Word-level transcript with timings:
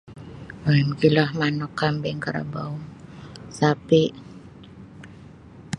um 0.69 0.77
Mogilo 0.85 1.25
manuk 1.39 1.71
kambing 1.79 2.17
karabau 2.25 2.73
sapi'. 3.57 4.09